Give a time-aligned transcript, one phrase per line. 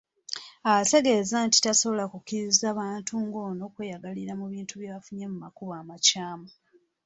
[0.75, 6.49] Ategeeza nti tasobola kukkiriza bantu ng'ono kweyagalira mu bintu bye bafunye mu makubo amakyamu.